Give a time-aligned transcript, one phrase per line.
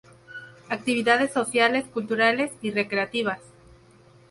[0.69, 3.37] Actividades sociales, culturales y recreativas.